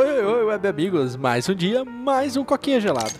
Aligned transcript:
Oi, 0.00 0.24
oi, 0.24 0.44
web 0.44 0.66
amigos. 0.66 1.14
Mais 1.14 1.46
um 1.46 1.54
dia, 1.54 1.84
mais 1.84 2.34
um 2.34 2.42
coquinha 2.42 2.80
gelado. 2.80 3.12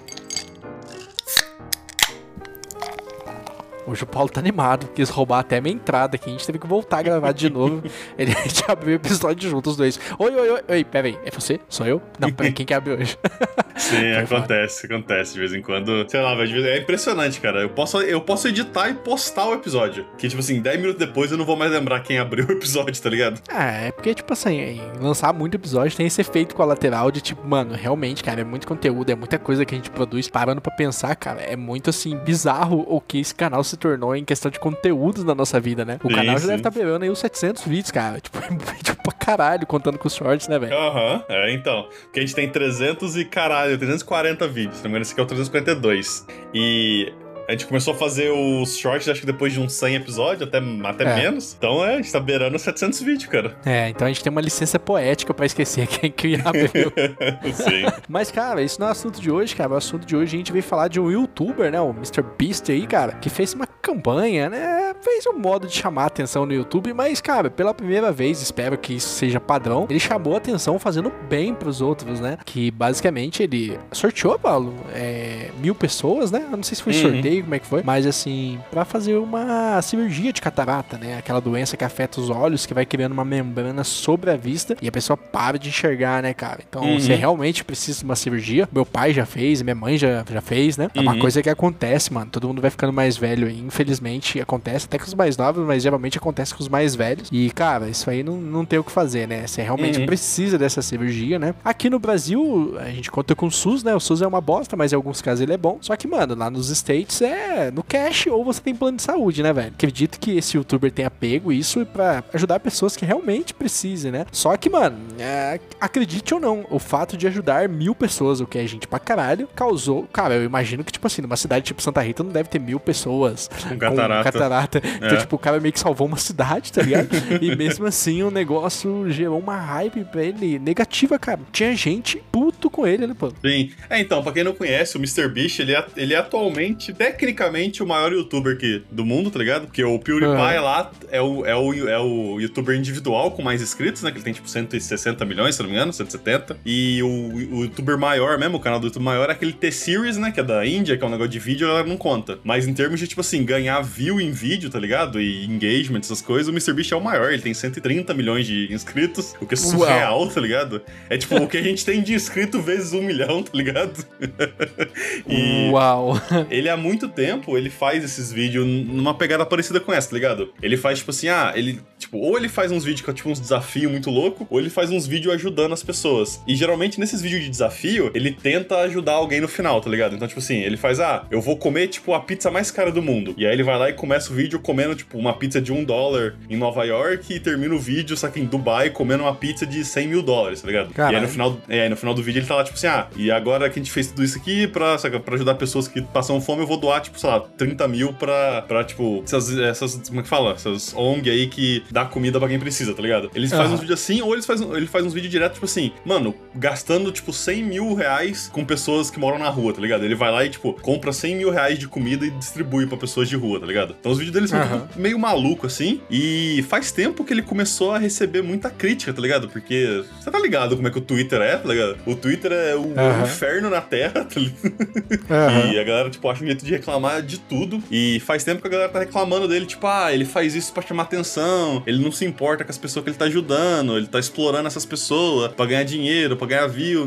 Hoje 3.87 4.03
o 4.03 4.07
Paulo 4.07 4.29
tá 4.29 4.41
animado, 4.41 4.89
quis 4.95 5.09
roubar 5.09 5.41
até 5.41 5.61
minha 5.61 5.75
entrada 5.75 6.17
aqui. 6.17 6.29
A 6.29 6.33
gente 6.33 6.47
teve 6.47 6.59
que 6.59 6.67
voltar 6.67 6.99
a 6.99 7.03
gravar 7.03 7.33
de 7.33 7.49
novo. 7.51 7.83
Ele 8.19 8.33
a 8.33 8.43
gente 8.43 8.65
abriu 8.69 8.93
o 8.93 8.97
episódio 8.97 9.49
juntos, 9.49 9.73
os 9.73 9.77
dois. 9.77 10.01
Oi, 10.19 10.35
oi, 10.35 10.51
oi, 10.51 10.61
oi, 10.69 10.85
pera 10.85 11.09
aí, 11.09 11.19
é 11.25 11.31
você? 11.31 11.59
Sou 11.69 11.87
eu? 11.87 12.03
Não, 12.19 12.31
peraí, 12.31 12.53
quem 12.53 12.67
que 12.67 12.75
abre 12.75 12.93
hoje? 12.95 13.19
Sim, 13.77 14.13
acontece, 14.13 14.87
acontece 14.87 15.33
de 15.33 15.39
vez 15.39 15.55
em 15.55 15.63
quando. 15.63 16.05
Sei 16.09 16.21
lá, 16.21 16.35
velho, 16.35 16.67
é 16.67 16.79
impressionante, 16.79 17.41
cara. 17.41 17.63
Eu 17.63 17.71
posso, 17.71 18.01
eu 18.03 18.21
posso 18.21 18.47
editar 18.49 18.91
e 18.91 18.95
postar 18.95 19.47
o 19.47 19.55
episódio. 19.55 20.07
Que, 20.19 20.29
tipo 20.29 20.41
assim, 20.41 20.61
10 20.61 20.81
minutos 20.81 20.99
depois 20.99 21.33
eu 21.33 21.39
não 21.39 21.47
vou 21.47 21.57
mais 21.57 21.71
lembrar 21.73 22.01
quem 22.01 22.19
abriu 22.19 22.47
o 22.47 22.53
episódio, 22.53 23.01
tá 23.01 23.09
ligado? 23.09 23.41
É, 23.49 23.89
é 23.89 23.93
porque, 23.93 24.15
tipo 24.15 24.33
assim, 24.33 24.81
lançar 25.01 25.33
muito 25.33 25.55
episódio 25.55 25.97
tem 25.97 26.07
esse 26.07 26.21
efeito 26.21 26.55
colateral 26.55 27.11
de, 27.11 27.21
tipo, 27.21 27.47
mano, 27.47 27.75
realmente, 27.75 28.23
cara, 28.23 28.43
é 28.43 28.45
muito 28.45 28.67
conteúdo, 28.67 29.11
é 29.11 29.15
muita 29.15 29.39
coisa 29.39 29.65
que 29.65 29.75
a 29.75 29.79
gente 29.79 29.91
produz. 29.91 30.29
Parando 30.29 30.61
pra 30.61 30.73
pensar, 30.73 31.17
cara, 31.17 31.41
é 31.41 31.57
muito, 31.57 31.89
assim, 31.91 32.17
bizarro 32.19 32.85
o 32.87 33.01
que 33.01 33.19
esse 33.19 33.35
canal 33.35 33.65
se 33.71 33.77
tornou 33.77 34.15
em 34.15 34.25
questão 34.25 34.51
de 34.51 34.59
conteúdos 34.59 35.25
na 35.25 35.35
nossa 35.35 35.59
vida, 35.61 35.85
né? 35.85 35.99
O 36.05 36.09
Sim, 36.09 36.15
canal 36.15 36.35
já 36.35 36.41
sim. 36.41 36.47
deve 36.49 36.59
estar 36.59 36.71
beirando 36.71 37.05
aí 37.05 37.11
os 37.11 37.19
700 37.19 37.65
vídeos, 37.65 37.91
cara. 37.91 38.21
Tipo, 38.31 38.39
é 38.39 38.49
vídeo 38.73 38.97
pra 39.03 39.13
caralho, 39.13 39.67
contando 39.67 39.99
com 39.99 40.07
os 40.09 40.15
shorts, 40.15 40.49
né, 40.49 40.59
velho? 40.59 40.75
Aham, 40.77 41.25
é, 41.29 41.53
então. 41.53 41.89
Porque 42.05 42.21
a 42.21 42.23
gente 42.23 42.35
tem 42.35 42.49
300 42.49 43.17
e 43.17 43.25
caralho, 43.25 43.79
340 43.79 44.47
vídeos. 44.49 44.77
Não 44.79 44.85
me 44.85 44.89
engano, 44.91 45.03
esse 45.03 45.13
aqui 45.13 45.21
é 45.21 45.25
o 45.25 45.27
342. 45.27 46.27
E. 46.55 47.13
A 47.51 47.53
gente 47.55 47.67
começou 47.67 47.95
a 47.95 47.97
fazer 47.97 48.31
os 48.31 48.77
shorts, 48.77 49.09
acho 49.09 49.19
que 49.19 49.27
depois 49.27 49.53
de 49.53 49.59
uns 49.59 49.73
100 49.73 49.97
episódios, 49.97 50.47
até, 50.49 50.59
até 50.85 51.03
É. 51.05 51.17
menos. 51.17 51.53
Então 51.59 51.85
é, 51.85 51.95
a 51.95 51.97
gente 51.97 52.13
tá 52.13 52.21
beirando 52.21 52.57
700 52.57 53.01
vídeos, 53.01 53.27
cara. 53.29 53.57
É, 53.67 53.89
então 53.89 54.07
a 54.07 54.09
gente 54.11 54.23
tem 54.23 54.31
uma 54.31 54.41
licença 54.41 54.79
poética 54.79 55.35
pra 55.35 55.45
esquecer 55.45 55.85
quem 55.91 56.13
que 56.13 56.37
abriu. 56.37 56.93
Sim. 57.53 57.87
Mas, 58.09 58.31
cara, 58.31 58.63
isso 58.63 58.79
não 58.79 58.87
é 58.87 58.91
o 58.91 58.93
assunto 58.93 59.21
de 59.21 59.33
hoje, 59.33 59.57
cara. 59.57 59.73
O 59.73 59.77
assunto 59.77 60.07
de 60.07 60.15
hoje 60.15 60.37
a 60.37 60.39
gente 60.39 60.53
veio 60.53 60.63
falar 60.63 60.87
de 60.87 61.01
um 61.01 61.11
youtuber, 61.11 61.73
né? 61.73 61.81
O 61.81 61.91
Mr. 61.91 62.23
Beast 62.39 62.71
aí, 62.71 62.87
cara, 62.87 63.15
que 63.15 63.29
fez 63.29 63.53
uma 63.53 63.67
campanha, 63.67 64.49
né? 64.49 64.95
Fez 65.03 65.27
um 65.27 65.33
modo 65.37 65.67
de 65.67 65.75
chamar 65.75 66.05
a 66.05 66.07
atenção 66.07 66.47
no 66.47 66.53
YouTube, 66.53 66.93
mas, 66.93 67.21
cara, 67.21 67.51
pela 67.51 67.75
primeira 67.75 68.13
vez, 68.13 68.41
espero 68.41 68.79
que 68.79 68.95
isso 68.95 69.09
seja 69.09 69.41
padrão, 69.41 69.87
ele 69.91 69.99
chamou 69.99 70.35
a 70.35 70.37
atenção 70.39 70.79
fazendo 70.79 71.11
bem 71.29 71.53
pros 71.53 71.81
outros, 71.81 72.21
né? 72.21 72.39
Que 72.45 72.71
basicamente 72.71 73.43
ele 73.43 73.77
sorteou, 73.91 74.39
Paulo, 74.39 74.73
é, 74.95 75.51
mil 75.61 75.75
pessoas, 75.75 76.31
né? 76.31 76.47
Eu 76.49 76.57
não 76.57 76.63
sei 76.63 76.77
se 76.77 76.83
foi 76.83 76.93
Uhum. 76.93 77.01
sorteio, 77.01 77.40
como 77.43 77.55
é 77.55 77.59
que 77.59 77.67
foi, 77.67 77.83
mas 77.85 78.07
assim, 78.07 78.59
pra 78.71 78.85
fazer 78.85 79.17
uma 79.17 79.81
cirurgia 79.83 80.33
de 80.33 80.41
catarata, 80.41 80.97
né? 80.99 81.17
Aquela 81.19 81.41
doença 81.41 81.77
que 81.77 81.85
afeta 81.85 82.21
os 82.21 82.31
olhos, 82.31 82.67
que 82.67 82.75
vai 82.75 82.85
criando 82.87 83.13
uma 83.13 83.25
membrana 83.25 83.85
sobre 83.85 84.31
a 84.31 84.37
vista 84.37 84.77
e 84.81 84.89
a 84.89 84.93
pessoa 84.93 85.17
para 85.17 85.59
de 85.59 85.69
enxergar, 85.69 86.23
né, 86.23 86.33
cara? 86.35 86.61
Então, 86.69 86.83
Uhum. 86.83 86.99
você 87.01 87.15
realmente 87.15 87.65
precisa 87.65 87.99
de 88.01 88.05
uma 88.05 88.17
cirurgia. 88.17 88.69
Meu 88.73 88.85
pai 88.87 89.13
já 89.13 89.27
fez, 89.27 89.63
minha 89.63 89.75
mãe 89.75 89.97
já, 89.99 90.25
já 90.31 90.41
fez, 90.41 90.77
né? 90.77 90.91
É 90.95 91.01
uma 91.01 91.13
Uhum. 91.13 91.19
coisa 91.19 91.43
que 91.43 91.51
acontece, 91.51 92.13
mano. 92.13 92.31
Todo 92.31 92.49
mundo 92.49 92.61
vai 92.63 92.71
ficando 92.71 92.93
mais 92.93 93.17
velho 93.17 93.47
aí. 93.47 93.59
Infelizmente, 93.61 94.41
acontece 94.41 94.87
até 94.87 94.99
com 94.99 95.05
os 95.07 95.15
mais 95.15 95.37
novos, 95.37 95.67
mas 95.67 95.83
geralmente 95.83 96.19
acontece 96.19 96.55
com 96.55 96.61
os 96.63 96.69
mais 96.69 96.95
velhos. 96.95 97.29
E, 97.33 97.51
cara, 97.51 97.89
isso 97.89 98.09
aí 98.11 98.23
não, 98.23 98.37
não 98.37 98.65
tem 98.65 98.79
o 98.79 98.85
que 98.85 98.93
fazer, 98.93 99.27
né? 99.27 99.47
Você 99.47 99.63
realmente 99.63 99.99
Uhum. 100.01 100.07
precisa 100.07 100.59
dessa 100.59 100.83
cirurgia, 100.83 101.39
né? 101.39 101.55
Aqui 101.65 101.89
no 101.91 101.99
Brasil, 101.99 102.75
a 102.79 102.91
gente 102.91 103.11
conta 103.11 103.35
com 103.35 103.47
o 103.47 103.51
SUS, 103.51 103.83
né? 103.83 103.95
O 103.95 104.01
SUS 104.01 104.23
é 104.23 104.27
uma 104.27 104.41
bosta, 104.41 104.77
mas 104.77 104.93
em 104.93 104.97
alguns 104.97 105.21
casos 105.23 105.41
ele 105.41 105.53
é 105.53 105.57
bom. 105.57 105.79
Só 105.81 105.97
que, 105.97 106.07
mano, 106.07 106.35
lá 106.35 106.51
nos 106.51 106.71
States 106.71 107.20
é 107.25 107.71
no 107.71 107.83
cash 107.83 108.27
ou 108.27 108.45
você 108.45 108.61
tem 108.61 108.75
plano 108.75 108.97
de 108.97 109.03
saúde, 109.03 109.43
né, 109.43 109.53
velho? 109.53 109.69
Acredito 109.69 110.19
que 110.19 110.37
esse 110.37 110.57
youtuber 110.57 110.91
tenha 110.91 111.11
pego 111.11 111.53
isso 111.53 111.85
pra 111.87 112.23
ajudar 112.33 112.61
pessoas 112.61 112.97
que 112.97 113.05
realmente 113.05 113.53
precisem, 113.55 114.11
né? 114.13 114.27
Só 114.33 114.57
que, 114.57 114.69
mano, 114.71 114.97
é, 115.19 115.59
acredite 115.81 116.35
ou 116.35 116.41
não, 116.41 116.65
o 116.71 116.79
fato 116.79 117.17
de 117.17 117.27
ajudar 117.27 117.69
mil 117.69 117.95
pessoas, 117.95 118.41
o 118.41 118.47
que 118.47 118.59
é 118.59 118.67
gente 118.67 118.87
pra 118.87 118.99
caralho, 118.99 119.49
causou. 119.55 120.05
Cara, 120.13 120.35
eu 120.35 120.45
imagino 120.45 120.85
que, 120.85 120.93
tipo 120.93 121.07
assim, 121.07 121.23
numa 121.23 121.37
cidade 121.37 121.65
tipo 121.67 121.83
Santa 121.83 122.01
Rita 122.01 122.23
não 122.23 122.31
deve 122.33 122.49
ter 122.49 122.59
mil 122.59 122.81
pessoas 122.81 123.49
Com 123.69 123.79
catarata. 123.79 124.25
catarata. 124.33 124.83
Então, 124.97 125.09
É. 125.09 125.17
tipo, 125.17 125.37
o 125.37 125.39
cara 125.39 125.61
meio 125.61 125.73
que 125.73 125.81
salvou 125.81 126.07
uma 126.07 126.17
cidade, 126.17 126.73
tá 126.73 126.83
ligado? 126.83 127.09
e 127.41 127.55
mesmo 127.57 127.87
assim, 127.87 128.23
o 128.23 128.31
negócio 128.31 129.11
gerou 129.11 129.39
uma 129.39 129.57
hype 129.57 130.05
pra 130.05 130.23
ele 130.23 130.59
negativa, 130.59 131.19
cara. 131.19 131.41
Tinha 131.53 131.75
gente 131.75 132.23
puto 132.31 132.69
com 132.71 132.87
ele, 132.87 133.07
né, 133.07 133.15
pô? 133.19 133.31
Sim. 133.45 133.71
É, 133.89 134.01
então, 134.01 134.23
pra 134.23 134.33
quem 134.33 134.45
não 134.45 134.53
conhece, 134.55 134.97
o 134.97 135.01
MrBeast, 135.01 135.61
ele 135.63 135.75
é, 135.75 135.87
ele 135.97 136.15
é 136.15 136.19
atualmente, 136.19 136.93
tecnicamente, 137.11 137.83
o 137.83 137.87
maior 137.87 138.13
youtuber 138.13 138.57
que, 138.57 138.83
do 138.91 139.05
mundo, 139.05 139.31
tá 139.31 139.39
ligado? 139.39 139.67
Porque 139.67 139.83
o 139.83 139.99
PewDiePie 139.99 140.37
Aham. 140.37 140.61
lá 140.61 140.91
é 141.11 141.21
o, 141.21 141.45
é, 141.45 141.55
o, 141.57 141.89
é 141.89 141.99
o 141.99 142.41
youtuber 142.41 142.77
individual 142.77 143.33
com 143.33 143.43
mais 143.43 143.61
inscritos, 143.61 144.03
né? 144.03 144.11
Que 144.11 144.19
ele 144.19 144.25
tem, 144.25 144.33
tipo, 144.33 144.49
160 144.49 145.25
milhões, 145.25 145.55
se 145.55 145.63
não 145.63 145.69
me 145.69 145.75
engano, 145.75 145.93
170. 145.93 146.59
E 146.65 147.03
o, 147.03 147.09
o 147.09 147.63
youtuber 147.65 147.99
maior 147.99 148.39
mesmo, 148.39 148.57
o 148.57 148.61
canal 148.61 148.79
do 148.79 148.87
YouTube 148.87 149.03
maior, 149.03 149.29
é 149.29 149.33
aquele 149.33 149.53
T-Series, 149.53 150.17
né? 150.17 150.31
Que 150.31 150.41
é 150.41 150.43
da 150.43 150.65
Índia, 150.65 150.97
que 150.97 151.05
é 151.05 151.07
um 151.07 151.11
negócio 151.11 151.31
de 151.31 151.39
vídeo, 151.39 151.69
ela 151.69 151.83
não 151.83 151.97
conta. 151.97 152.39
Mas 152.45 152.67
em 152.67 152.75
termos 152.75 153.01
de, 153.01 153.07
tipo 153.07 153.21
assim, 153.21 153.45
ganhar 153.45 153.81
view 153.81 154.21
em 154.21 154.31
vídeo, 154.31 154.71
tá 154.71 154.79
ligado? 154.79 155.21
E 155.21 155.45
engagement, 155.45 156.01
essas 156.01 156.23
coisas, 156.23 156.49
o 156.49 156.53
MrBeast 156.53 156.93
é 156.93 156.97
o 156.97 157.01
maior. 157.01 157.33
Ele 157.33 157.43
tem 157.43 157.55
130 157.55 158.15
milhões 158.15 158.47
de 158.47 158.73
inscritos, 158.73 159.35
o 159.41 159.47
que 159.47 159.55
é 159.55 159.59
Uau. 159.59 159.71
surreal, 159.71 160.29
tá 160.29 160.41
ligado? 160.41 160.83
É 161.09 161.19
tipo 161.19 161.37
o 161.37 161.49
que 161.49 161.57
a 161.57 161.63
gente 161.63 161.85
tem 161.85 162.03
de 162.03 162.15
inscrito 162.15 162.61
vezes 162.61 162.93
um 162.93 163.03
milhão, 163.03 163.43
tá 163.43 163.51
ligado? 163.55 164.05
e 165.29 165.71
Uau. 165.71 166.21
ele 166.51 166.69
há 166.69 166.77
muito 166.77 167.00
tempo, 167.09 167.57
ele 167.57 167.71
faz 167.71 168.05
esses 168.05 168.33
vídeos 168.33 168.67
numa 168.67 169.15
pegada 169.15 169.45
parecida 169.47 169.81
com 169.81 169.93
essa, 169.93 170.11
tá 170.11 170.15
ligado? 170.15 170.53
Ele 170.63 170.77
faz, 170.77 170.99
tipo 170.99 171.11
assim, 171.11 171.29
ah, 171.29 171.53
ele, 171.55 171.81
tipo, 171.99 172.19
ou 172.19 172.37
ele 172.37 172.49
faz 172.49 172.71
uns 172.71 172.85
vídeos 172.85 173.03
com, 173.05 173.13
tipo, 173.13 173.29
uns 173.29 173.41
desafios 173.41 173.91
muito 173.91 174.11
louco, 174.11 174.47
ou 174.51 174.59
ele 174.59 174.71
faz 174.71 174.91
uns 174.91 175.07
vídeos 175.07 175.35
ajudando 175.35 175.73
as 175.73 175.83
pessoas. 175.83 176.41
E 176.47 176.55
geralmente 176.55 176.99
nesses 176.99 177.21
vídeos 177.21 177.43
de 177.43 177.49
desafio, 177.49 178.11
ele 178.15 178.33
tenta 178.33 178.77
ajudar 178.79 179.13
alguém 179.13 179.41
no 179.41 179.49
final, 179.49 179.81
tá 179.81 179.91
ligado? 179.91 180.15
Então, 180.15 180.27
tipo 180.27 180.41
assim, 180.41 180.61
ele 180.61 180.77
faz, 180.77 181.01
ah, 181.01 181.27
eu 181.31 181.41
vou 181.41 181.57
comer, 181.57 181.89
tipo, 181.89 182.15
a 182.15 182.21
pizza 182.21 182.51
mais 182.51 182.71
cara 182.71 182.91
do 182.91 183.03
mundo. 183.03 183.35
E 183.37 183.47
aí 183.47 183.53
ele 183.53 183.63
vai 183.63 183.79
lá 183.79 183.91
e 183.91 183.93
começa 183.93 184.33
o 184.33 184.35
vídeo 184.35 184.59
comendo, 184.61 184.95
tipo, 184.95 185.19
uma 185.19 185.33
pizza 185.35 185.61
de 185.61 185.73
um 185.73 185.85
dólar 185.85 186.37
em 186.49 186.57
Nova 186.57 186.85
York 186.85 187.33
e 187.33 187.41
termina 187.41 187.75
o 187.75 187.79
vídeo, 187.79 188.17
só 188.17 188.29
que 188.29 188.41
em 188.41 188.45
Dubai, 188.45 188.91
comendo 188.91 189.25
uma 189.25 189.35
pizza 189.35 189.67
de 189.67 189.85
100 189.85 190.09
mil 190.09 190.23
dólares, 190.23 190.61
tá 190.61 190.67
ligado? 190.67 190.87
E 190.87 190.91
aí 190.91 190.95
Caralho. 190.95 191.23
no 191.23 191.29
final, 191.29 191.59
é, 191.69 191.89
no 191.89 191.97
final 191.97 192.15
do 192.15 192.23
vídeo 192.23 192.41
ele 192.41 192.47
tá 192.47 192.57
lá, 192.57 192.65
tipo 192.65 192.77
assim, 192.77 192.87
ah, 192.87 193.07
e 193.17 193.31
agora 193.31 193.69
que 193.71 193.79
a 193.79 193.83
gente 193.83 193.93
fez 193.93 194.09
tudo 194.09 194.25
isso 194.25 194.37
aqui 194.39 194.67
pra, 194.67 194.99
saca, 194.99 195.21
pra 195.21 195.35
ajudar 195.35 195.55
pessoas 195.55 195.87
que 195.87 196.01
passam 196.03 196.41
fome, 196.41 196.63
eu 196.63 196.67
vou 196.67 196.77
doar, 196.77 196.90
tipo, 196.99 197.19
sei 197.21 197.29
lá, 197.31 197.41
30 197.41 197.87
mil 197.87 198.13
pra, 198.15 198.63
pra 198.63 198.83
tipo, 198.83 199.23
essas, 199.25 199.57
essas, 199.59 200.09
como 200.09 200.21
é 200.21 200.23
que 200.23 200.29
fala? 200.29 200.53
Essas 200.53 200.93
ONG 200.97 201.31
aí 201.31 201.47
que 201.47 201.85
dá 201.91 202.05
comida 202.05 202.39
pra 202.41 202.49
quem 202.49 202.59
precisa, 202.59 202.95
tá 202.95 203.03
ligado? 203.03 203.31
Eles 203.35 203.51
fazem 203.51 203.67
Aham. 203.67 203.75
uns 203.75 203.81
vídeos 203.81 204.01
assim, 204.01 204.23
ou 204.23 204.33
eles 204.33 204.47
fazem, 204.47 204.69
ele 204.73 204.87
faz 204.87 205.05
uns 205.05 205.13
vídeos 205.13 205.31
direto, 205.31 205.55
tipo 205.55 205.67
assim, 205.67 205.93
mano, 206.05 206.35
gastando, 206.55 207.13
tipo, 207.13 207.33
100 207.33 207.63
mil 207.65 207.95
reais 207.95 208.49
com 208.53 208.65
pessoas 208.65 209.11
que 209.11 209.21
moram 209.21 209.39
na 209.39 209.49
rua, 209.51 209.73
tá 209.73 209.81
ligado? 209.81 210.05
Ele 210.05 210.15
vai 210.15 210.31
lá 210.33 210.45
e, 210.45 210.49
tipo, 210.49 210.73
compra 210.81 211.13
100 211.13 211.37
mil 211.37 211.51
reais 211.51 211.79
de 211.79 211.87
comida 211.87 212.25
e 212.25 212.31
distribui 212.31 212.87
pra 212.87 212.97
pessoas 212.97 213.29
de 213.29 213.37
rua, 213.37 213.61
tá 213.61 213.67
ligado? 213.67 213.95
Então 214.01 214.11
os 214.13 214.19
vídeos 214.19 214.35
deles 214.35 214.51
são 214.51 214.61
tudo 214.61 214.89
meio 214.97 215.19
maluco, 215.19 215.67
assim, 215.67 216.01
e 216.11 216.65
faz 216.69 216.91
tempo 216.91 217.25
que 217.25 217.33
ele 217.33 217.43
começou 217.43 217.93
a 217.93 217.99
receber 217.99 218.43
muita 218.43 218.71
crítica, 218.71 219.13
tá 219.13 219.21
ligado? 219.21 219.49
Porque 219.49 220.03
você 220.21 220.31
tá 220.31 220.39
ligado 220.39 220.77
como 220.77 220.89
é 220.89 220.91
que 220.91 220.99
o 220.99 221.03
Twitter 221.03 221.41
é, 221.41 221.57
tá 221.57 221.69
ligado? 221.69 221.99
O 222.07 222.15
Twitter 222.15 222.53
é 222.53 222.75
o 222.77 222.93
Aham. 222.99 223.23
inferno 223.25 223.69
na 223.69 223.81
Terra, 223.81 224.25
tá 224.25 224.41
ligado? 224.41 225.75
E 225.75 225.79
a 225.79 225.85
galera, 225.85 226.11
tipo, 226.11 226.29
acha 226.29 226.43
um 226.43 226.47
jeito 226.47 226.65
de 226.65 226.71
reclamar 226.81 227.23
de 227.23 227.39
tudo. 227.39 227.83
E 227.91 228.21
faz 228.21 228.43
tempo 228.43 228.61
que 228.61 228.67
a 228.67 228.71
galera 228.71 228.91
tá 228.91 228.99
reclamando 229.01 229.47
dele, 229.47 229.67
tipo, 229.67 229.87
ah, 229.87 230.13
ele 230.13 230.25
faz 230.25 230.55
isso 230.55 230.73
pra 230.73 230.83
chamar 230.83 231.05
atenção, 231.05 231.83
ele 231.87 232.03
não 232.03 232.11
se 232.11 232.25
importa 232.25 232.65
com 232.65 232.71
as 232.71 232.79
pessoas 232.79 233.05
que 233.05 233.11
ele 233.11 233.19
tá 233.19 233.27
ajudando, 233.27 233.97
ele 233.97 234.07
tá 234.07 234.19
explorando 234.19 234.67
essas 234.67 234.85
pessoas 234.85 235.53
pra 235.53 235.67
ganhar 235.67 235.85
dinheiro, 235.85 236.37
pra 236.37 236.47
ganhar 236.47 236.67
view. 236.67 237.07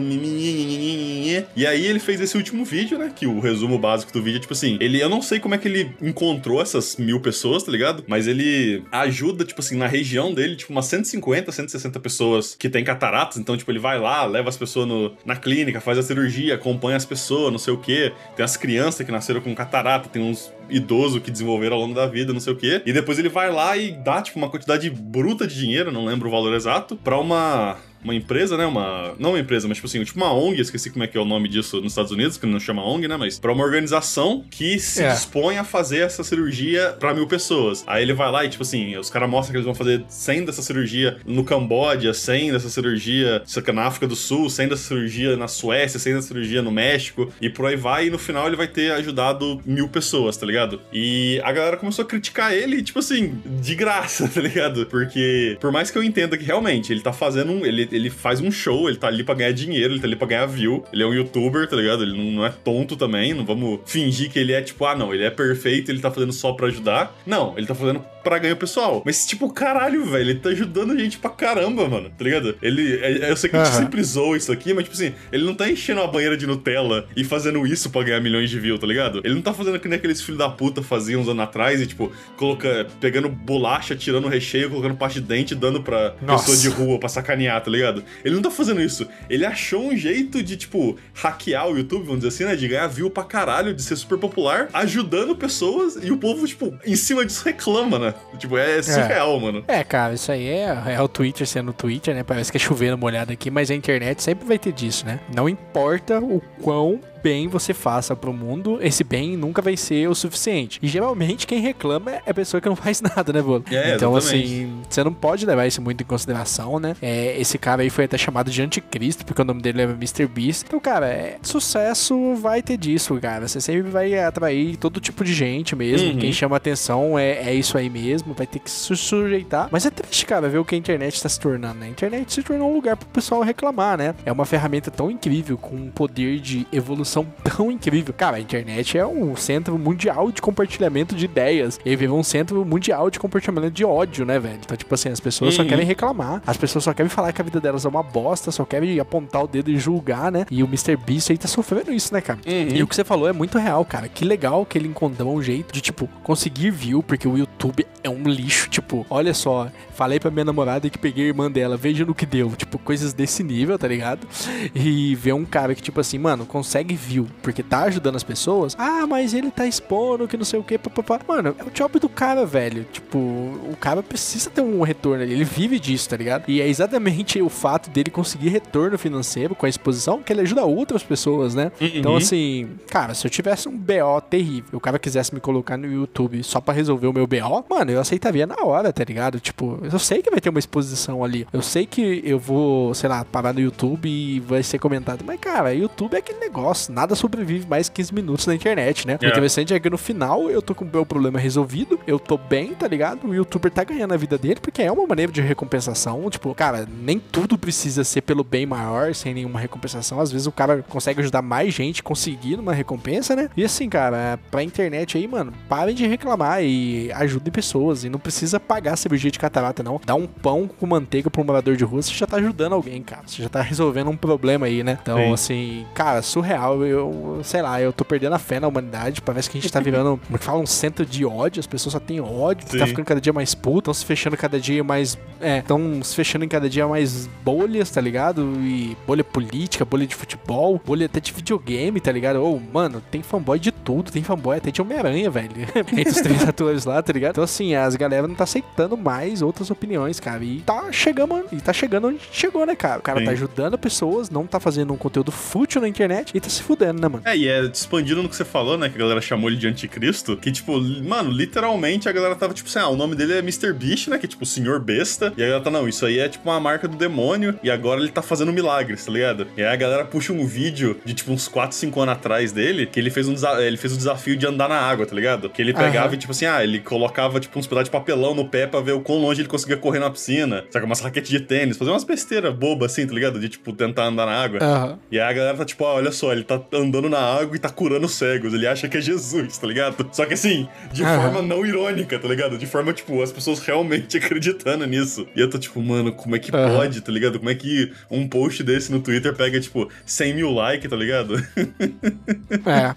E 1.56 1.68
aí 1.68 1.86
ele 1.86 2.00
fez 2.00 2.22
esse 2.22 2.38
último 2.38 2.64
vídeo, 2.64 2.98
né? 2.98 3.12
Que 3.16 3.26
o 3.26 3.40
resumo 3.40 3.78
básico 3.78 4.12
do 4.14 4.22
vídeo 4.22 4.38
é 4.38 4.42
tipo 4.42 4.54
assim, 4.54 4.78
ele, 4.80 5.02
eu 5.02 5.10
não 5.10 5.22
sei 5.22 5.40
como 5.40 5.56
é 5.56 5.58
que 5.58 5.68
ele 5.68 5.96
encontrou 6.02 6.62
essas 6.62 6.98
mil 6.98 7.20
pessoas, 7.20 7.64
tá 7.64 7.72
ligado? 7.72 8.04
Mas 8.08 8.28
ele 8.28 8.84
ajuda, 8.92 9.44
tipo 9.44 9.62
assim, 9.62 9.76
na 9.78 9.88
região 9.88 10.34
dele, 10.34 10.56
tipo, 10.56 10.72
umas 10.72 10.86
150, 10.86 11.52
160 11.52 12.00
pessoas 12.00 12.56
que 12.56 12.70
tem 12.70 12.84
cataratas. 12.84 13.38
Então, 13.38 13.58
tipo, 13.58 13.72
ele 13.72 13.80
vai 13.80 14.00
lá, 14.00 14.26
leva 14.26 14.50
as 14.50 14.58
pessoas 14.58 14.88
no, 14.88 15.16
na 15.26 15.36
clínica, 15.36 15.82
faz 15.82 15.98
a 15.98 16.04
cirurgia, 16.04 16.56
acompanha 16.56 16.98
as 16.98 17.06
pessoas, 17.06 17.52
não 17.52 17.60
sei 17.60 17.74
o 17.74 17.78
quê. 17.78 18.14
Tem 18.36 18.44
as 18.44 18.58
crianças 18.58 19.06
que 19.06 19.12
nasceram 19.12 19.42
com 19.42 19.54
catarata, 19.66 20.10
tem 20.10 20.22
uns 20.22 20.54
idosos 20.70 21.22
que 21.22 21.32
desenvolveram 21.32 21.76
ao 21.76 21.82
longo 21.82 21.94
da 21.94 22.06
vida, 22.06 22.34
não 22.34 22.40
sei 22.40 22.54
o 22.54 22.56
quê. 22.56 22.82
E 22.86 22.94
depois 22.94 23.20
ele 23.20 23.30
vai 23.30 23.52
lá 23.52 23.76
e 23.78 23.92
dá, 23.92 24.22
tipo, 24.22 24.38
uma 24.38 24.50
quantidade 24.50 24.90
bruta 24.90 25.48
de 25.48 25.56
dinheiro, 25.56 25.92
não 25.92 26.06
lembro 26.06 26.28
o 26.28 26.32
valor 26.32 26.54
exato, 26.54 26.96
pra 26.96 27.18
uma 27.20 27.78
uma 28.04 28.16
empresa, 28.16 28.58
né? 28.58 28.66
Uma. 28.66 29.14
Não 29.20 29.32
uma 29.32 29.40
empresa, 29.40 29.68
mas 29.68 29.78
tipo 29.78 29.88
assim, 29.88 30.04
tipo 30.04 30.18
uma 30.20 30.34
ONG, 30.34 30.60
esqueci 30.62 30.90
como 30.90 31.04
é 31.04 31.08
que 31.08 31.18
é 31.18 31.22
o 31.22 31.26
nome 31.26 31.48
disso 31.48 31.78
nos 31.82 31.92
Estados 31.94 32.12
Unidos, 32.12 32.38
que 32.38 32.46
não 32.46 32.60
chama 32.60 32.84
ONG, 32.86 33.08
né? 33.08 33.18
Mas 33.18 33.40
pra 33.40 33.52
uma 33.52 33.64
organização 33.64 34.44
que 34.50 34.80
se 34.80 35.04
É. 35.04 35.10
dispõe 35.14 35.58
a 35.58 35.64
fazer 35.64 36.00
essa 36.00 36.24
cirurgia 36.24 36.96
pra 37.00 37.14
mil 37.14 37.28
pessoas. 37.28 37.84
Aí 37.88 38.04
ele 38.04 38.14
vai 38.14 38.32
lá 38.32 38.46
e, 38.46 38.50
tipo 38.50 38.64
assim, 38.64 38.96
os 38.98 39.10
caras 39.10 39.30
mostram 39.30 39.52
que 39.52 39.58
eles 39.58 39.66
vão 39.66 39.76
fazer 39.76 40.04
100 40.08 40.46
dessa 40.46 40.62
cirurgia 40.62 41.18
no 41.26 41.44
Camboja, 41.44 42.14
100 42.14 42.52
dessa 42.52 42.70
cirurgia 42.70 43.42
na 43.74 43.84
África 43.86 44.08
do 44.08 44.16
Sul, 44.16 44.50
100 44.50 44.68
dessa 44.70 44.84
cirurgia 44.88 45.36
na 45.38 45.48
Suécia, 45.48 46.00
100 46.00 46.16
dessa 46.16 46.28
cirurgia 46.28 46.62
no 46.62 46.72
México, 46.72 47.32
e 47.42 47.50
por 47.50 47.66
aí 47.66 47.76
vai, 47.76 48.08
e 48.08 48.10
no 48.10 48.18
final 48.20 48.48
ele 48.48 48.56
vai 48.56 48.68
ter 48.68 48.92
ajudado 48.92 49.62
mil 49.66 49.88
pessoas, 49.88 50.38
tá 50.38 50.46
ligado? 50.46 50.82
E 50.92 51.40
a 51.44 51.52
galera 51.52 51.78
começou 51.78 52.04
a 52.04 52.08
criticar 52.08 52.54
ele, 52.54 52.82
tipo 52.84 53.00
assim, 53.00 53.36
de 53.62 53.76
graça, 53.76 54.28
tá 54.34 54.42
ligado? 54.42 54.86
Porque, 54.88 55.58
por 55.60 55.72
mais 55.72 55.90
que 55.90 55.98
eu 55.98 56.04
entenda 56.04 56.38
que 56.38 56.44
realmente 56.44 56.92
ele 56.92 57.02
tá 57.02 57.14
fazendo 57.14 57.52
um. 57.52 57.66
Ele, 57.66 57.88
ele 57.96 58.10
faz 58.10 58.42
um 58.42 58.52
show, 58.52 58.90
ele 58.90 58.98
tá 58.98 59.08
ali 59.08 59.24
pra 59.24 59.36
ganhar 59.36 59.52
dinheiro, 59.52 59.94
ele 59.94 60.00
tá 60.00 60.08
ali 60.08 60.16
pra 60.16 60.28
ganhar 60.28 60.46
view. 60.46 60.84
Ele 60.92 61.04
é 61.04 61.06
um 61.06 61.14
youtuber, 61.14 61.68
tá 61.68 61.76
ligado? 61.76 62.04
Ele 62.04 62.18
não, 62.18 62.32
não 62.32 62.46
é 62.46 62.50
tonto 62.50 62.96
também. 62.96 63.34
Não 63.34 63.46
vamos 63.46 63.80
fingir 63.86 64.32
que 64.32 64.40
ele 64.40 64.54
é 64.54 64.62
tipo, 64.62 64.86
ah, 64.86 64.96
não, 64.96 65.14
ele 65.14 65.24
é 65.24 65.30
perfeito, 65.30 65.90
ele 65.90 66.00
tá 66.00 66.12
fazendo 66.12 66.34
só 66.34 66.54
pra 66.54 66.68
ajudar. 66.68 67.16
Não, 67.26 67.54
ele 67.58 67.68
tá 67.68 67.76
fazendo 67.76 68.04
pra 68.24 68.38
ganhar 68.40 68.56
pessoal. 68.56 69.02
Mas, 69.06 69.26
tipo, 69.26 69.52
caralho, 69.52 70.06
velho, 70.06 70.30
ele 70.32 70.40
tá 70.40 70.50
ajudando 70.50 70.92
a 70.92 70.98
gente 70.98 71.18
pra 71.18 71.30
caramba, 71.30 71.88
mano, 71.88 72.10
tá 72.18 72.24
ligado? 72.24 72.56
Ele. 72.62 72.96
é- 73.02 73.30
Eu 73.32 73.38
sei 73.38 73.50
que 73.50 73.56
a 73.56 73.64
gente 73.64 73.74
Aham. 73.74 73.82
sempre 73.84 74.04
zoou 74.04 74.36
isso 74.36 74.52
aqui, 74.52 74.74
mas, 74.74 74.84
tipo 74.84 74.96
assim, 74.96 75.14
ele 75.32 75.44
não 75.46 75.54
tá 75.56 75.70
enchendo 75.70 76.02
a 76.02 76.08
banheira 76.08 76.38
de 76.38 76.46
Nutella 76.48 77.08
e 77.16 77.24
fazendo 77.24 77.66
isso 77.66 77.90
pra 77.90 78.04
ganhar 78.04 78.20
milhões 78.20 78.50
de 78.50 78.60
views, 78.60 78.80
tá 78.80 78.88
ligado? 78.88 79.22
Ele 79.24 79.34
não 79.36 79.42
tá 79.42 79.54
fazendo 79.54 79.80
que 79.80 79.88
nem 79.88 79.98
aqueles 79.98 80.22
filhos 80.22 80.38
da 80.38 80.50
puta 80.50 80.82
faziam 80.82 81.22
uns 81.22 81.28
anos 81.28 81.44
atrás 81.44 81.82
e, 81.82 81.86
tipo, 81.88 82.12
coloca, 82.38 82.88
pegando 83.00 83.30
bolacha, 83.30 83.96
tirando 83.96 84.26
o 84.26 84.30
recheio, 84.30 84.70
colocando 84.70 84.96
parte 84.96 85.16
de 85.16 85.22
dente 85.22 85.56
dando 85.56 85.82
pra 85.82 86.16
Nossa. 86.22 86.46
pessoa 86.52 86.58
de 86.58 86.70
rua 86.70 87.00
pra 87.00 87.10
sacanear, 87.10 87.62
tá 87.62 87.70
ligado? 87.72 88.04
Ele 88.24 88.36
não 88.36 88.42
tá 88.42 88.52
fazendo 88.52 88.82
isso. 88.82 89.08
Ele 89.30 89.46
achou 89.46 89.88
um 89.92 89.96
jeito 89.98 90.42
de, 90.44 90.56
tipo, 90.58 90.98
hackear 91.14 91.68
o 91.70 91.78
YouTube, 91.78 92.04
vamos 92.06 92.22
dizer 92.22 92.30
assim, 92.30 92.46
né? 92.46 92.56
De 92.56 92.68
ganhar 92.68 92.88
view 92.88 93.10
pra 93.10 93.24
caralho, 93.24 93.74
de 93.74 93.82
ser 93.82 93.96
super 93.96 94.18
popular, 94.18 94.70
ajudando 94.74 95.36
pessoas 95.36 95.98
e 96.02 96.12
o 96.12 96.18
povo, 96.18 96.48
tipo, 96.48 96.74
em 96.86 96.96
cima 96.96 97.26
disso 97.26 97.44
reclama, 97.46 97.98
né? 98.00 98.13
Tipo, 98.38 98.58
é 98.58 98.82
surreal, 98.82 99.40
mano. 99.40 99.64
É, 99.68 99.84
cara, 99.84 100.14
isso 100.14 100.32
aí 100.32 100.48
é, 100.48 100.76
é 100.88 101.02
o 101.02 101.08
Twitter 101.08 101.48
sendo 101.48 101.70
o 101.70 101.74
Twitter, 101.74 102.16
né? 102.16 102.24
Parece 102.24 102.52
que 102.52 102.58
é 102.58 102.60
chovendo 102.60 102.98
molhado 102.98 103.32
aqui, 103.32 103.50
mas 103.50 103.70
a 103.70 103.76
internet 103.76 104.22
sempre 104.22 104.48
vai 104.48 104.58
ter 104.58 104.72
disso, 104.72 105.06
né? 105.06 105.20
Não 105.34 105.48
importa 105.48 106.20
o 106.20 106.42
quão 106.62 107.00
bem 107.24 107.48
você 107.48 107.74
faça 107.74 108.16
pro 108.16 108.34
mundo, 108.34 108.78
esse 108.82 109.04
bem 109.04 109.38
nunca 109.38 109.62
vai 109.62 109.78
ser 109.78 110.10
o 110.10 110.14
suficiente. 110.14 110.80
E 110.82 110.88
geralmente 110.88 111.48
quem 111.48 111.62
reclama 111.62 112.12
é 112.12 112.30
a 112.30 112.34
pessoa 112.34 112.60
que 112.60 112.68
não 112.68 112.76
faz 112.78 113.02
nada, 113.02 113.32
né, 113.32 113.42
Bolo? 113.42 113.64
É, 113.72 113.96
então, 113.96 114.18
exatamente. 114.18 114.46
assim, 114.46 114.82
você 114.90 115.04
não 115.04 115.14
pode 115.14 115.46
levar 115.46 115.66
isso 115.66 115.82
muito 115.82 116.02
em 116.02 116.06
consideração, 116.06 116.80
né? 116.80 116.96
É, 117.02 117.40
esse 117.40 117.58
cara 117.58 117.82
aí 117.82 117.90
foi 117.90 118.06
até 118.06 118.18
chamado 118.18 118.52
de 118.52 118.62
anticristo, 118.62 119.26
porque 119.26 119.42
o 119.42 119.46
nome 119.46 119.62
dele 119.62 119.82
é 119.82 119.86
Mr. 119.86 120.28
Beast. 120.28 120.66
Então, 120.68 120.80
cara, 120.80 121.08
é, 121.08 121.38
sucesso 121.42 122.36
vai 122.36 122.62
ter 122.62 122.78
disso, 122.78 123.18
cara. 123.22 123.48
Você 123.48 123.62
sempre 123.62 123.90
vai 123.90 124.20
atrair 124.20 124.76
todo 124.78 125.00
tipo 125.00 125.24
de 125.24 125.34
gente 125.34 125.76
mesmo. 125.76 126.12
Uhum. 126.12 126.20
Quem 126.20 126.34
chama 126.34 126.58
atenção 126.58 127.18
é, 127.18 127.50
é 127.50 127.54
isso 127.54 127.78
aí 127.78 127.90
mesmo, 127.90 128.34
vai 128.34 128.46
ter 128.46 128.60
que 128.60 128.70
se 128.70 128.96
sujeitar. 128.96 129.70
Mas 129.72 129.86
é 129.86 129.90
triste, 129.90 130.26
cara, 130.26 130.50
ver 130.50 130.58
o 130.58 130.66
que 130.66 130.76
a 130.76 130.78
internet 130.78 131.22
tá 131.22 131.30
se 131.30 131.40
tornando, 131.40 131.80
né? 131.80 131.86
A 131.86 131.90
internet 131.90 132.34
se 132.34 132.44
tornou 132.44 132.70
um 132.70 132.74
lugar 132.74 132.98
pro 132.98 133.08
pessoal 133.08 133.42
reclamar, 133.42 133.98
né? 133.98 134.16
É 134.26 134.32
uma 134.32 134.46
ferramenta 134.46 134.92
tão 134.92 135.10
incrível, 135.10 135.58
com 135.58 135.76
um 135.76 135.90
poder 135.90 136.40
de 136.40 136.68
evolução 136.72 137.13
tão 137.44 137.70
incrível. 137.72 138.14
Cara, 138.18 138.38
a 138.38 138.40
internet 138.40 138.98
é 138.98 139.06
um 139.06 139.36
centro 139.36 139.78
mundial 139.78 140.32
de 140.32 140.42
compartilhamento 140.42 141.16
de 141.16 141.26
ideias. 141.26 141.80
E 141.86 141.96
virou 141.96 142.18
um 142.18 142.24
centro 142.24 142.64
mundial 142.66 143.10
de 143.10 143.20
compartilhamento 143.20 143.72
de 143.72 143.86
ódio, 143.86 144.26
né, 144.26 144.40
velho? 144.40 144.60
Então, 144.64 144.76
tipo 144.78 144.94
assim, 144.96 145.10
as 145.10 145.20
pessoas 145.20 145.54
só 145.54 145.62
Uhum. 145.62 145.68
querem 145.68 145.86
reclamar, 145.86 146.42
as 146.48 146.58
pessoas 146.58 146.84
só 146.84 146.94
querem 146.94 147.10
falar 147.10 147.32
que 147.34 147.42
a 147.42 147.44
vida 147.44 147.60
delas 147.60 147.86
é 147.86 147.90
uma 147.90 148.02
bosta, 148.04 148.52
só 148.52 148.64
querem 148.66 149.00
apontar 149.00 149.44
o 149.44 149.48
dedo 149.48 149.70
e 149.70 149.78
julgar, 149.78 150.32
né? 150.32 150.46
E 150.50 150.64
o 150.64 150.66
Mr. 150.68 150.96
Beast 150.98 151.30
aí 151.32 151.38
tá 151.38 151.48
sofrendo 151.48 151.92
isso, 151.92 152.14
né, 152.14 152.22
cara? 152.22 152.40
Uhum. 152.46 152.76
E 152.76 152.82
o 152.84 152.88
que 152.88 152.96
você 152.96 153.04
falou 153.04 153.28
é 153.28 153.34
muito 153.34 153.58
real, 153.58 153.84
cara. 153.86 154.08
Que 154.08 154.24
legal 154.26 154.66
que 154.66 154.78
ele 154.78 154.88
encontrou 154.88 155.36
um 155.36 155.42
jeito 155.42 155.74
de, 155.74 155.82
tipo, 155.82 156.08
conseguir 156.24 156.72
view, 156.72 157.04
porque 157.04 157.28
o 157.28 157.38
YouTube 157.38 157.86
é 158.04 158.10
um 158.10 158.24
lixo. 158.24 158.70
Tipo, 158.70 159.06
olha 159.10 159.34
só, 159.34 159.68
falei 159.94 160.20
pra 160.20 160.32
minha 160.32 160.46
namorada 160.46 160.90
que 160.90 160.98
peguei 160.98 161.26
a 161.26 161.28
irmã 161.28 161.52
dela, 161.52 161.76
veja 161.78 162.06
no 162.06 162.16
que 162.16 162.26
deu. 162.26 162.50
Tipo, 162.56 162.78
coisas 162.80 163.14
desse 163.14 163.44
nível, 163.44 163.78
tá 163.78 163.88
ligado? 163.88 164.28
E 164.74 165.16
ver 165.16 165.34
um 165.34 165.46
cara 165.46 165.76
que, 165.76 165.82
tipo 165.82 166.00
assim, 166.00 166.18
mano, 166.18 166.46
consegue 166.46 166.96
view, 167.04 167.28
porque 167.42 167.62
tá 167.64 167.84
ajudando 167.84 168.16
as 168.16 168.24
pessoas. 168.24 168.76
Ah, 168.78 169.06
mas 169.08 169.34
ele 169.34 169.52
tá 169.52 169.66
expondo 169.66 170.28
que 170.28 170.38
não 170.38 170.46
sei 170.46 170.60
o 170.60 170.64
que, 170.64 170.78
papapá. 170.78 171.20
Mano, 171.28 171.56
é 171.58 171.64
o 171.64 171.70
job 171.72 172.00
do 172.00 172.10
cara, 172.10 172.46
velho. 172.46 172.86
Tipo, 172.92 173.18
o 173.18 173.76
cara 173.80 174.02
precisa 174.02 174.50
ter 174.50 174.62
um 174.62 174.82
retorno 174.82 175.24
ali. 175.24 175.34
Ele 175.34 175.44
vive 175.44 175.80
disso, 175.80 176.10
tá 176.10 176.18
ligado? 176.18 176.46
E 176.48 176.62
é 176.62 176.68
exatamente 176.68 177.42
o 177.42 177.50
fato 177.50 177.90
dele 177.90 178.10
conseguir 178.10 178.50
retorno 178.50 178.98
financeiro 178.98 179.56
com 179.56 179.66
a 179.66 179.70
exposição 179.70 180.22
que 180.22 180.32
ele 180.34 180.42
ajuda 180.42 180.64
outras 180.66 181.04
pessoas, 181.04 181.54
né? 181.56 181.72
Então, 181.80 182.12
Uhum. 182.12 182.18
assim, 182.18 182.70
cara, 182.88 183.14
se 183.14 183.26
eu 183.26 183.32
tivesse 183.32 183.68
um 183.68 183.78
BO 183.78 184.22
terrível, 184.30 184.70
o 184.74 184.80
cara 184.80 184.98
quisesse 185.00 185.34
me 185.34 185.40
colocar 185.42 185.78
no 185.78 185.92
YouTube 185.92 186.44
só 186.44 186.60
pra 186.62 186.74
resolver 186.74 187.08
o 187.08 187.14
meu 187.14 187.28
BO, 187.28 187.66
mano, 187.70 187.92
eu 187.92 188.00
aceitaria 188.00 188.46
na 188.46 188.64
hora, 188.64 188.92
tá 188.94 189.04
ligado? 189.04 189.40
Tipo, 189.40 189.80
eu 189.84 190.00
sei 190.00 190.22
que 190.22 190.30
vai 190.30 190.40
ter 190.40 190.50
uma 190.50 190.60
exposição 190.60 191.24
ali. 191.24 191.48
Eu 191.52 191.62
sei 191.62 191.86
que 191.86 192.22
eu 192.24 192.40
vou, 192.40 192.94
sei 192.94 193.10
lá, 193.10 193.26
parar 193.26 193.54
no 193.54 193.60
YouTube 193.60 194.08
e 194.10 194.40
vai 194.40 194.64
ser 194.64 194.80
comentado. 194.80 195.24
Mas, 195.26 195.40
cara, 195.40 195.74
YouTube 195.74 196.14
é 196.16 196.18
aquele 196.20 196.40
negócio. 196.40 196.93
Nada 196.94 197.16
sobrevive 197.16 197.68
mais 197.68 197.90
15 197.90 198.14
minutos 198.14 198.46
na 198.46 198.54
internet, 198.54 199.08
né? 199.08 199.18
O 199.22 199.26
É. 199.26 199.28
interessante 199.28 199.74
é 199.74 199.80
que 199.80 199.90
no 199.90 199.98
final 199.98 200.50
eu 200.50 200.62
tô 200.62 200.76
com 200.76 200.86
o 200.86 200.90
meu 200.92 201.06
problema 201.06 201.40
resolvido, 201.40 202.00
eu 202.06 202.20
tô 202.20 202.38
bem, 202.38 202.74
tá 202.74 202.88
ligado? 202.88 203.28
O 203.28 203.34
youtuber 203.34 203.72
tá 203.72 203.84
ganhando 203.84 204.14
a 204.14 204.18
vida 204.18 204.38
dele, 204.38 204.60
porque 204.62 204.82
é 204.82 204.92
uma 204.92 205.06
maneira 205.08 205.32
de 205.32 205.42
recompensação. 205.42 206.30
Tipo, 206.30 206.54
cara, 206.54 206.88
nem 207.02 207.20
tudo 207.20 207.58
precisa 207.58 208.04
ser 208.04 208.22
pelo 208.22 208.44
bem 208.44 208.66
maior, 208.66 209.16
sem 209.16 209.34
nenhuma 209.34 209.60
recompensação. 209.60 210.20
Às 210.20 210.32
vezes 210.32 210.48
o 210.48 210.52
cara 210.52 210.84
consegue 210.88 211.20
ajudar 211.22 211.42
mais 211.42 211.74
gente 211.74 212.04
conseguindo 212.04 212.62
uma 212.62 212.74
recompensa, 212.74 213.36
né? 213.36 213.50
E 213.58 213.64
assim, 213.64 213.90
cara, 213.90 214.40
pra 214.52 214.64
internet 214.64 215.18
aí, 215.18 215.28
mano, 215.28 215.52
parem 215.68 215.96
de 215.96 216.06
reclamar 216.06 216.64
e 216.64 217.12
ajudem 217.14 217.52
pessoas. 217.52 218.04
E 218.04 218.10
não 218.10 218.20
precisa 218.20 218.60
pagar 218.60 218.96
cirurgia 218.96 219.32
de 219.32 219.40
catarata, 219.40 219.82
não. 219.82 220.00
Dá 220.06 220.14
um 220.16 220.28
pão 220.28 220.68
com 220.68 220.86
manteiga 220.86 221.30
um 221.36 221.44
morador 221.44 221.76
de 221.76 221.84
rua, 221.84 222.02
você 222.02 222.14
já 222.14 222.28
tá 222.28 222.38
ajudando 222.38 222.74
alguém, 222.74 223.02
cara. 223.02 223.24
Você 223.26 223.42
já 223.42 223.50
tá 223.50 223.62
resolvendo 223.62 224.10
um 224.10 224.18
problema 224.18 224.68
aí, 224.68 224.84
né? 224.84 225.00
Então, 225.02 225.18
Sim. 225.18 225.34
assim, 225.34 225.86
cara, 225.94 226.22
surreal. 226.22 226.83
Eu, 226.86 227.42
sei 227.44 227.62
lá, 227.62 227.82
eu 227.82 227.92
tô 227.92 228.06
perdendo 228.06 228.34
a 228.34 228.40
fé 228.40 228.60
na 228.60 228.68
humanidade. 228.68 229.22
Parece 229.22 229.50
que 229.50 229.58
a 229.58 229.62
gente 229.62 229.72
tá 229.72 229.80
virando, 229.80 230.20
como 230.26 230.36
é 230.36 230.38
que 230.38 230.46
fala, 230.46 230.60
um 230.60 230.66
centro 230.66 231.06
de 231.06 231.26
ódio. 231.26 231.60
As 231.60 231.68
pessoas 231.68 231.94
só 231.94 232.00
têm 232.00 232.20
ódio, 232.20 232.68
tá 232.78 232.86
ficando 232.86 233.06
cada 233.06 233.22
dia 233.22 233.34
mais 233.34 233.56
puto, 233.56 233.80
estão 233.80 233.94
se 233.94 234.06
fechando 234.06 234.38
cada 234.38 234.60
dia 234.60 234.84
mais. 234.84 235.18
É, 235.42 235.60
estão 235.60 236.02
se 236.04 236.16
fechando 236.16 236.46
em 236.46 236.48
cada 236.48 236.70
dia 236.70 236.88
mais 236.88 237.28
bolhas, 237.44 237.90
tá 237.90 238.00
ligado? 238.00 238.42
E 238.62 238.96
bolha 239.06 239.24
política, 239.24 239.84
bolha 239.84 240.06
de 240.06 240.16
futebol, 240.16 240.80
bolha 240.86 241.06
até 241.06 241.20
de 241.20 241.32
videogame, 241.32 242.00
tá 242.00 242.12
ligado? 242.12 242.44
Ô, 242.44 242.60
mano, 242.60 243.02
tem 243.12 243.22
fanboy 243.22 243.60
de 243.60 243.72
tudo, 243.72 244.12
tem 244.12 244.24
fanboy 244.24 244.58
até 244.58 244.72
de 244.72 244.82
Homem-Aranha, 244.82 245.30
velho. 245.30 245.54
Entre 245.92 246.10
os 246.10 246.22
três 246.22 246.44
atores 246.48 246.86
lá, 246.86 247.02
tá 247.02 247.12
ligado? 247.12 247.32
Então, 247.32 247.44
assim, 247.44 247.76
as 247.76 247.96
galera 247.96 248.28
não 248.28 248.36
tá 248.36 248.44
aceitando 248.44 248.98
mais 248.98 249.42
outras 249.42 249.70
opiniões, 249.72 250.20
cara. 250.20 250.44
E 250.44 250.62
tá 250.62 250.92
chegando, 250.92 251.46
e 251.52 251.58
tá 251.58 251.74
chegando 251.74 252.08
onde 252.08 252.20
chegou, 252.32 252.66
né, 252.66 252.76
cara? 252.76 253.00
O 253.00 253.02
cara 253.02 253.20
Sim. 253.20 253.26
tá 253.26 253.32
ajudando 253.32 253.78
pessoas, 253.78 254.30
não 254.30 254.46
tá 254.46 254.60
fazendo 254.60 254.94
um 254.94 254.98
conteúdo 254.98 255.32
fútil 255.32 255.82
na 255.82 255.88
internet 255.88 256.32
e 256.36 256.40
tá 256.40 256.50
se 256.50 256.62
fudendo, 256.64 257.02
né, 257.02 257.08
mano? 257.08 257.24
É, 257.26 257.36
e 257.36 257.48
é 257.48 257.62
expandindo 257.66 258.24
no 258.24 258.30
que 258.30 258.36
você 258.36 258.46
falou, 258.46 258.78
né? 258.78 258.90
Que 258.90 258.96
a 258.96 259.00
galera 259.00 259.22
chamou 259.22 259.50
ele 259.50 259.58
de 259.58 259.68
anticristo. 259.68 260.38
Que, 260.38 260.52
tipo, 260.52 260.80
mano, 260.80 261.32
literalmente 261.32 262.10
a 262.10 262.12
galera 262.12 262.36
tava, 262.36 262.54
tipo 262.54 262.70
assim, 262.70 262.80
ah, 262.80 262.88
o 262.88 262.96
nome 262.96 263.16
dele 263.16 263.34
é 263.34 263.40
Mr. 263.40 263.74
Beast, 263.74 264.08
né? 264.08 264.18
Que 264.18 264.26
é 264.26 264.30
tipo 264.30 264.46
Senhor 264.46 264.80
Besta. 264.80 265.34
E 265.38 265.44
a 265.44 265.46
galera 265.46 265.64
tá, 265.64 265.70
não, 265.70 265.88
isso 265.88 266.06
aí 266.06 266.20
é 266.20 266.28
tipo 266.28 266.50
uma 266.50 266.60
marca 266.60 266.88
do 266.88 266.98
demônio. 266.98 267.58
E 267.64 267.70
agora 267.70 268.00
ele 268.02 268.10
tá 268.10 268.22
fazendo 268.22 268.52
milagres, 268.52 269.06
tá 269.06 269.12
ligado? 269.12 269.48
E 269.58 269.62
aí 269.62 269.68
a 269.68 269.76
galera 269.76 270.06
puxa 270.06 270.34
um 270.34 270.46
vídeo 270.46 271.00
de, 271.06 271.14
tipo, 271.14 271.32
uns 271.32 271.48
4, 271.48 271.76
5 271.76 272.02
anos 272.02 272.14
atrás 272.14 272.52
dele. 272.52 272.86
Que 272.86 273.00
ele 273.00 273.10
fez 273.10 273.28
um 273.28 273.34
ele 273.60 273.78
fez 273.78 273.94
o 273.94 273.98
desafio 273.98 274.36
de 274.38 274.46
andar 274.46 274.70
na 274.70 274.80
água, 274.80 275.06
tá 275.06 275.16
ligado? 275.16 275.50
Que 275.50 275.62
ele 275.62 275.74
pegava 275.74 276.08
Aham. 276.08 276.16
e, 276.16 276.18
tipo 276.18 276.32
assim, 276.32 276.46
ah, 276.46 276.64
ele 276.64 276.80
colocava, 276.80 277.40
tipo, 277.40 277.58
uns 277.60 277.68
pedaços 277.68 277.86
de 277.86 277.92
papelão 277.92 278.34
no 278.34 278.48
pé 278.48 278.68
pra 278.68 278.80
ver 278.80 278.94
o 278.94 279.02
quão 279.02 279.20
longe 279.20 279.42
ele 279.42 279.50
conseguia 279.50 279.78
correr 279.78 280.00
na 280.00 280.10
piscina. 280.10 280.64
Saca? 280.70 280.86
Umas 280.86 281.02
raquetes 281.02 281.30
de 281.30 281.40
tênis. 281.40 281.78
Fazer 281.78 281.92
umas 281.92 282.04
besteiras 282.04 282.54
bobas 282.54 282.92
assim, 282.92 283.06
tá 283.06 283.14
ligado? 283.14 283.40
De, 283.40 283.50
tipo, 283.50 283.74
tentar 283.74 284.06
andar 284.06 284.26
na 284.26 284.34
água. 284.34 284.60
Aham. 284.62 285.00
E 285.12 285.20
aí 285.20 285.30
a 285.30 285.34
galera 285.34 285.58
tá 285.58 285.66
tipo, 285.66 285.84
ah, 285.86 285.94
olha 285.96 286.12
só, 286.12 286.32
ele 286.32 286.44
tá 286.44 286.53
andando 286.74 287.10
na 287.10 287.20
água 287.20 287.56
e 287.56 287.60
tá 287.60 287.70
curando 287.70 288.08
cegos. 288.08 288.54
Ele 288.54 288.68
acha 288.68 288.88
que 288.88 288.98
é 288.98 289.02
Jesus, 289.02 289.58
tá 289.58 289.68
ligado? 289.68 290.10
Só 290.12 290.26
que 290.26 290.34
assim, 290.34 290.68
de 290.92 291.04
forma 291.04 291.42
não 291.42 291.66
irônica, 291.66 292.18
tá 292.18 292.28
ligado? 292.28 292.58
De 292.58 292.66
forma, 292.66 292.94
tipo, 292.94 293.22
as 293.22 293.32
pessoas 293.32 293.60
realmente 293.60 294.18
acreditando 294.18 294.86
nisso. 294.86 295.28
E 295.36 295.40
eu 295.40 295.50
tô 295.50 295.58
tipo, 295.58 295.82
mano, 295.82 296.12
como 296.12 296.36
é 296.36 296.40
que 296.40 296.52
pode, 296.52 297.02
tá 297.02 297.12
ligado? 297.12 297.40
Como 297.40 297.50
é 297.50 297.56
que 297.56 297.92
um 298.10 298.28
post 298.28 298.64
desse 298.64 298.92
no 298.92 299.00
Twitter 299.00 299.34
pega, 299.36 299.60
tipo, 299.60 299.90
100 300.06 300.34
mil 300.34 300.52
likes, 300.52 300.90
tá 300.90 300.96
ligado? 300.96 301.36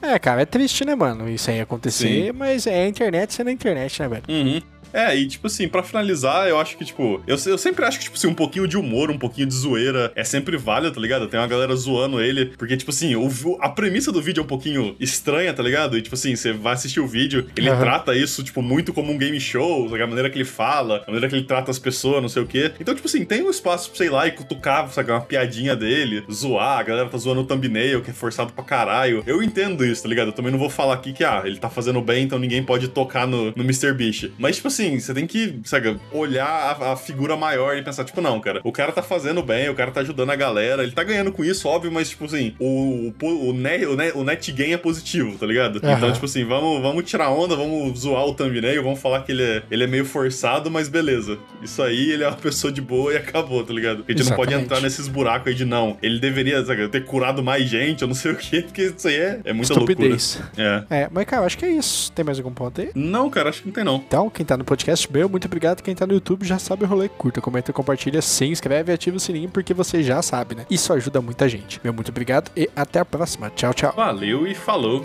É. 0.02 0.12
é, 0.14 0.18
cara, 0.18 0.42
é 0.42 0.46
triste, 0.46 0.84
né, 0.84 0.94
mano? 0.94 1.28
Isso 1.28 1.50
aí 1.50 1.60
acontecer, 1.60 2.32
mas 2.32 2.66
é 2.66 2.84
a 2.84 2.88
internet 2.88 3.34
sendo 3.34 3.48
a 3.48 3.52
internet, 3.52 4.00
né, 4.00 4.08
velho? 4.08 4.24
Uhum. 4.28 4.60
É, 4.96 5.14
e 5.14 5.26
tipo 5.26 5.46
assim, 5.46 5.68
pra 5.68 5.82
finalizar, 5.82 6.48
eu 6.48 6.58
acho 6.58 6.76
que, 6.76 6.84
tipo, 6.84 7.22
eu, 7.26 7.36
eu 7.46 7.58
sempre 7.58 7.84
acho 7.84 7.98
que, 7.98 8.04
tipo 8.04 8.16
assim, 8.16 8.28
um 8.28 8.34
pouquinho 8.34 8.66
de 8.66 8.78
humor, 8.78 9.10
um 9.10 9.18
pouquinho 9.18 9.46
de 9.46 9.54
zoeira 9.54 10.10
é 10.14 10.24
sempre 10.24 10.56
válido, 10.56 10.94
tá 10.94 11.00
ligado? 11.00 11.28
Tem 11.28 11.38
uma 11.38 11.46
galera 11.46 11.76
zoando 11.76 12.18
ele, 12.18 12.46
porque, 12.56 12.76
tipo 12.78 12.90
assim, 12.90 13.14
o, 13.14 13.28
vi- 13.52 13.56
a 13.60 13.68
premissa 13.68 14.10
do 14.12 14.20
vídeo 14.22 14.40
é 14.40 14.44
um 14.44 14.46
pouquinho 14.46 14.96
estranha, 15.00 15.52
tá 15.52 15.62
ligado? 15.62 15.96
E, 15.96 16.02
tipo 16.02 16.14
assim, 16.14 16.34
você 16.34 16.52
vai 16.52 16.74
assistir 16.74 17.00
o 17.00 17.06
vídeo, 17.06 17.46
ele 17.56 17.68
Aham. 17.68 17.80
trata 17.80 18.14
isso, 18.14 18.42
tipo, 18.42 18.62
muito 18.62 18.92
como 18.92 19.12
um 19.12 19.18
game 19.18 19.38
show, 19.40 19.88
sabe? 19.88 20.02
a 20.02 20.06
maneira 20.06 20.30
que 20.30 20.36
ele 20.38 20.44
fala, 20.44 20.98
a 21.06 21.10
maneira 21.10 21.28
que 21.28 21.34
ele 21.34 21.44
trata 21.44 21.70
as 21.70 21.78
pessoas, 21.78 22.22
não 22.22 22.28
sei 22.28 22.42
o 22.42 22.46
quê. 22.46 22.72
Então, 22.80 22.94
tipo 22.94 23.06
assim, 23.06 23.24
tem 23.24 23.42
um 23.42 23.50
espaço 23.50 23.88
pra, 23.90 23.98
sei 23.98 24.08
lá, 24.10 24.26
e 24.26 24.32
cutucar, 24.32 24.88
sabe, 24.90 25.10
uma 25.10 25.20
piadinha 25.20 25.74
dele, 25.74 26.24
zoar, 26.30 26.78
a 26.78 26.82
galera 26.82 27.08
tá 27.08 27.18
zoando 27.18 27.40
o 27.40 27.44
thumbnail, 27.44 28.02
que 28.02 28.10
é 28.10 28.14
forçado 28.14 28.52
pra 28.52 28.64
caralho. 28.64 29.22
Eu 29.26 29.42
entendo 29.42 29.84
isso, 29.84 30.02
tá 30.02 30.08
ligado? 30.08 30.28
Eu 30.28 30.32
também 30.32 30.52
não 30.52 30.58
vou 30.58 30.70
falar 30.70 30.94
aqui 30.94 31.12
que, 31.12 31.24
ah, 31.24 31.42
ele 31.44 31.58
tá 31.58 31.68
fazendo 31.68 32.00
bem, 32.00 32.24
então 32.24 32.38
ninguém 32.38 32.62
pode 32.62 32.88
tocar 32.88 33.26
no, 33.26 33.46
no 33.56 33.62
Mr. 33.64 33.92
Beast. 33.92 34.30
Mas, 34.38 34.56
tipo 34.56 34.68
assim, 34.68 34.76
assim, 34.76 35.00
você 35.00 35.14
tem 35.14 35.26
que, 35.26 35.58
sabe, 35.64 35.96
olhar 36.12 36.46
a, 36.46 36.92
a 36.92 36.96
figura 36.96 37.34
maior 37.36 37.76
e 37.76 37.82
pensar, 37.82 38.04
tipo, 38.04 38.20
não, 38.20 38.38
cara, 38.40 38.60
o 38.62 38.70
cara 38.70 38.92
tá 38.92 39.02
fazendo 39.02 39.42
bem, 39.42 39.68
o 39.70 39.74
cara 39.74 39.90
tá 39.90 40.00
ajudando 40.00 40.30
a 40.30 40.36
galera, 40.36 40.82
ele 40.82 40.92
tá 40.92 41.02
ganhando 41.02 41.32
com 41.32 41.42
isso, 41.42 41.66
óbvio, 41.66 41.90
mas, 41.90 42.10
tipo 42.10 42.26
assim, 42.26 42.54
o, 42.58 43.12
o, 43.22 43.35
o, 43.36 43.52
net, 43.52 43.86
o, 43.86 43.96
net, 43.96 44.16
o 44.16 44.24
net 44.24 44.52
gain 44.52 44.72
é 44.72 44.76
positivo, 44.76 45.36
tá 45.38 45.46
ligado? 45.46 45.80
Aham. 45.82 45.96
Então, 45.96 46.12
tipo 46.12 46.24
assim, 46.24 46.44
vamos, 46.44 46.80
vamos 46.80 47.04
tirar 47.04 47.30
onda, 47.30 47.56
vamos 47.56 47.98
zoar 48.00 48.24
o 48.26 48.34
thumbnail, 48.34 48.82
vamos 48.82 49.00
falar 49.00 49.22
que 49.22 49.32
ele 49.32 49.42
é, 49.42 49.62
ele 49.70 49.84
é 49.84 49.86
meio 49.86 50.04
forçado, 50.04 50.70
mas 50.70 50.88
beleza. 50.88 51.38
Isso 51.62 51.82
aí, 51.82 52.12
ele 52.12 52.24
é 52.24 52.28
uma 52.28 52.36
pessoa 52.36 52.72
de 52.72 52.80
boa 52.80 53.12
e 53.12 53.16
acabou, 53.16 53.64
tá 53.64 53.72
ligado? 53.72 54.04
A 54.06 54.12
gente 54.12 54.28
não 54.28 54.36
pode 54.36 54.50
Exatamente. 54.50 54.64
entrar 54.64 54.80
nesses 54.80 55.08
buracos 55.08 55.48
aí 55.48 55.54
de 55.54 55.64
não. 55.64 55.96
Ele 56.02 56.18
deveria, 56.18 56.64
sabe, 56.64 56.88
ter 56.88 57.04
curado 57.04 57.42
mais 57.42 57.68
gente, 57.68 58.02
eu 58.02 58.08
não 58.08 58.14
sei 58.14 58.32
o 58.32 58.36
quê, 58.36 58.62
porque 58.62 58.92
isso 58.96 59.08
aí 59.08 59.16
é, 59.16 59.40
é 59.44 59.52
muita 59.52 59.72
Estupidez. 59.72 60.40
loucura. 60.40 60.86
É. 60.90 61.02
É, 61.02 61.08
mas 61.10 61.24
cara, 61.24 61.42
eu 61.42 61.46
acho 61.46 61.58
que 61.58 61.64
é 61.64 61.70
isso. 61.70 62.12
Tem 62.12 62.24
mais 62.24 62.38
algum 62.38 62.52
ponto 62.52 62.80
aí? 62.80 62.90
Não, 62.94 63.28
cara, 63.30 63.48
acho 63.50 63.60
que 63.62 63.68
não 63.68 63.74
tem 63.74 63.84
não. 63.84 63.96
Então, 63.96 64.30
quem 64.30 64.44
tá 64.44 64.56
no 64.56 64.64
podcast, 64.64 65.10
meu, 65.12 65.28
muito 65.28 65.46
obrigado. 65.46 65.82
Quem 65.82 65.94
tá 65.94 66.06
no 66.06 66.14
YouTube 66.14 66.44
já 66.46 66.58
sabe 66.58 66.84
o 66.84 66.86
rolê. 66.86 67.08
Curta, 67.08 67.40
comenta, 67.40 67.72
compartilha, 67.72 68.22
se 68.22 68.44
inscreve 68.46 68.92
e 68.92 68.94
ativa 68.94 69.16
o 69.16 69.20
sininho 69.20 69.48
porque 69.48 69.74
você 69.74 70.02
já 70.02 70.20
sabe, 70.22 70.54
né? 70.54 70.66
Isso 70.70 70.92
ajuda 70.92 71.20
muita 71.20 71.48
gente. 71.48 71.80
Meu, 71.82 71.92
muito 71.92 72.10
obrigado 72.10 72.50
e 72.56 72.68
até 72.74 73.00
a 73.00 73.04
próxima. 73.26 73.50
Tchau, 73.50 73.74
tchau. 73.74 73.92
Valeu 73.92 74.46
e 74.46 74.54
falou. 74.54 75.04